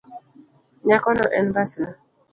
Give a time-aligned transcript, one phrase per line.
[0.87, 1.87] Nyakono en mbasna.